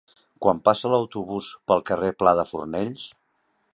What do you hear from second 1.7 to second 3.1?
pel carrer Pla de Fornells?